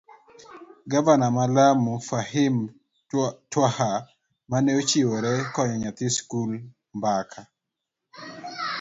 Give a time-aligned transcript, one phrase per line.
[0.91, 2.55] gavana ma Lamu, Fahim
[3.51, 3.91] Twaha
[4.49, 6.51] mane ochiwre konyo nyathi sikul.
[6.97, 7.39] mbaka